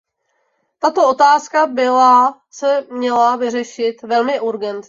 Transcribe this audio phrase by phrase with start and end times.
[0.79, 4.79] Tato otázka byla se měla vyřešit velmi urgentně.